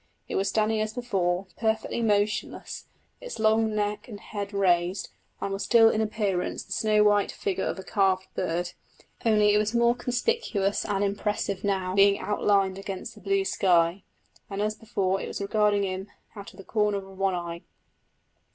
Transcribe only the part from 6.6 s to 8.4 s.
the snow white figure of a carved